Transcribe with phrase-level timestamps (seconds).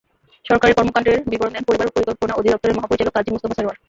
[0.45, 3.77] সরকারের কর্মকাণ্ডের বিবরণ দেন পরিবার পরিকল্পনা অধিদপ্তরের মহাপরিচালক কাজী মোস্তফা সারোয়ার।